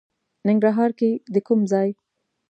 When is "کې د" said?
0.99-1.35